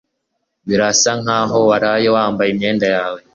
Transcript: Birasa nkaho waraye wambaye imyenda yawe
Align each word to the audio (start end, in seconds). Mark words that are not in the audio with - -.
Birasa 0.67 1.11
nkaho 1.21 1.57
waraye 1.69 2.07
wambaye 2.15 2.49
imyenda 2.51 2.87
yawe 2.95 3.19